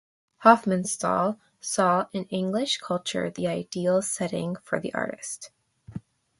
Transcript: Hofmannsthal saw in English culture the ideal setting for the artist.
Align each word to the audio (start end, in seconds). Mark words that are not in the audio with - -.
Hofmannsthal 0.43 1.37
saw 1.59 2.07
in 2.11 2.23
English 2.29 2.79
culture 2.79 3.29
the 3.29 3.45
ideal 3.45 4.01
setting 4.01 4.55
for 4.63 4.79
the 4.79 4.91
artist. 4.95 5.51